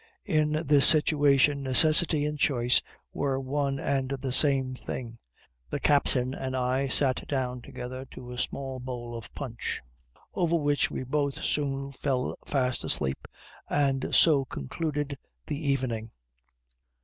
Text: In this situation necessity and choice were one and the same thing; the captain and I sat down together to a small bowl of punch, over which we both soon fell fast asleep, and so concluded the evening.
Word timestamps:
In 0.25 0.53
this 0.65 0.87
situation 0.87 1.61
necessity 1.61 2.25
and 2.25 2.39
choice 2.39 2.81
were 3.13 3.39
one 3.39 3.77
and 3.77 4.09
the 4.09 4.31
same 4.31 4.73
thing; 4.73 5.19
the 5.69 5.79
captain 5.79 6.33
and 6.33 6.57
I 6.57 6.87
sat 6.87 7.27
down 7.27 7.61
together 7.61 8.05
to 8.13 8.31
a 8.31 8.37
small 8.39 8.79
bowl 8.79 9.15
of 9.15 9.31
punch, 9.35 9.79
over 10.33 10.55
which 10.55 10.89
we 10.89 11.03
both 11.03 11.43
soon 11.43 11.91
fell 11.91 12.35
fast 12.47 12.83
asleep, 12.83 13.27
and 13.69 14.09
so 14.15 14.43
concluded 14.43 15.19
the 15.45 15.67
evening. 15.69 16.09